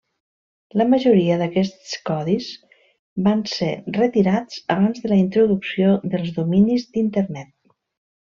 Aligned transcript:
La 0.81 0.85
majoria 0.93 1.35
d'aquests 1.41 1.91
codis 2.09 2.47
van 3.27 3.43
ser 3.51 3.69
retirats 3.99 4.63
abans 4.77 5.03
de 5.05 5.11
la 5.13 5.19
introducció 5.25 5.93
dels 6.15 6.33
dominis 6.41 6.89
d'internet. 6.97 7.53